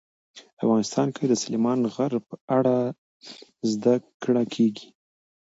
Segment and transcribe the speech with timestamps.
[0.63, 2.75] افغانستان کې د سلیمان غر په اړه
[3.71, 4.87] زده کړه کېږي.